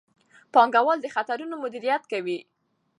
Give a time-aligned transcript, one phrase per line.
[0.53, 2.39] پانګوال د خطرونو مدیریت کوي.